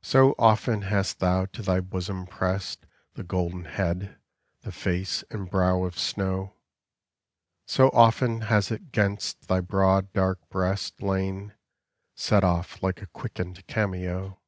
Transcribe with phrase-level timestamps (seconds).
[0.00, 4.18] So often hast thou to thy bosom pressed The golden head,
[4.62, 6.54] the face and brow of snow;
[7.66, 11.52] So often has it 'gainst thy broad, dark breast Lain,
[12.14, 14.40] set off like a quickened cameo.